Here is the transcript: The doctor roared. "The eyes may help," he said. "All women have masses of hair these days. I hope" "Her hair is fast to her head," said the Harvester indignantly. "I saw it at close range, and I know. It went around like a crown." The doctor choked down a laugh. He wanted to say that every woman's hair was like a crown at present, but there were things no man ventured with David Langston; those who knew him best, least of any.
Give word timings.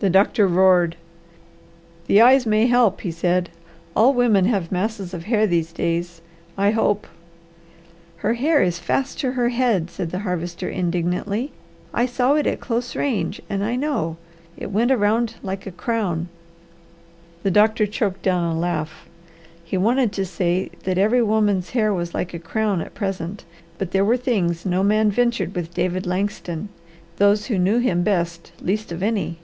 The 0.00 0.10
doctor 0.10 0.46
roared. 0.46 0.96
"The 2.08 2.20
eyes 2.20 2.44
may 2.44 2.66
help," 2.66 3.00
he 3.00 3.10
said. 3.10 3.48
"All 3.96 4.12
women 4.12 4.44
have 4.44 4.70
masses 4.70 5.14
of 5.14 5.24
hair 5.24 5.46
these 5.46 5.72
days. 5.72 6.20
I 6.58 6.72
hope" 6.72 7.06
"Her 8.18 8.34
hair 8.34 8.62
is 8.62 8.78
fast 8.78 9.18
to 9.20 9.32
her 9.32 9.48
head," 9.48 9.88
said 9.90 10.10
the 10.10 10.18
Harvester 10.18 10.68
indignantly. 10.68 11.52
"I 11.94 12.04
saw 12.04 12.34
it 12.34 12.46
at 12.46 12.60
close 12.60 12.94
range, 12.94 13.40
and 13.48 13.64
I 13.64 13.76
know. 13.76 14.18
It 14.58 14.70
went 14.70 14.90
around 14.92 15.36
like 15.42 15.66
a 15.66 15.70
crown." 15.72 16.28
The 17.42 17.50
doctor 17.50 17.86
choked 17.86 18.20
down 18.20 18.44
a 18.54 18.58
laugh. 18.60 19.08
He 19.64 19.78
wanted 19.78 20.12
to 20.12 20.26
say 20.26 20.68
that 20.82 20.98
every 20.98 21.22
woman's 21.22 21.70
hair 21.70 21.94
was 21.94 22.12
like 22.12 22.34
a 22.34 22.38
crown 22.38 22.82
at 22.82 22.92
present, 22.92 23.46
but 23.78 23.92
there 23.92 24.04
were 24.04 24.18
things 24.18 24.66
no 24.66 24.82
man 24.82 25.10
ventured 25.10 25.54
with 25.54 25.72
David 25.72 26.04
Langston; 26.06 26.68
those 27.16 27.46
who 27.46 27.58
knew 27.58 27.78
him 27.78 28.02
best, 28.02 28.52
least 28.60 28.92
of 28.92 29.02
any. 29.02 29.38